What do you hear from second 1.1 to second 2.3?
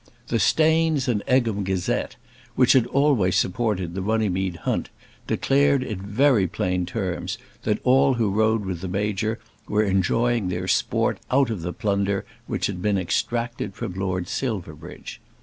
Egham Gazette,"